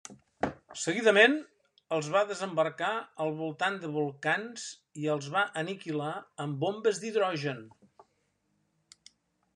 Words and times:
Seguidament, 0.83 1.35
els 1.97 2.09
va 2.15 2.23
desembarcar 2.31 2.89
al 3.25 3.33
voltant 3.43 3.77
de 3.85 3.93
volcans 3.97 4.65
i 5.05 5.07
els 5.17 5.31
va 5.37 5.45
aniquilar 5.65 6.11
amb 6.47 6.61
bombes 6.65 7.03
d'hidrogen. 7.05 7.65